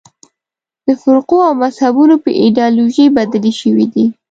[0.85, 4.05] د فرقو او مذهبونو په ایدیالوژۍ بدلې شوې دي.